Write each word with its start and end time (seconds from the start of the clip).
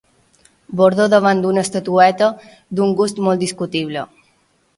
Bordo 0.79 1.05
davant 1.13 1.43
d'una 1.43 1.63
estatueta 1.67 2.31
d'un 2.79 2.97
gust 3.03 3.23
molt 3.29 3.45
discutible. 3.45 4.09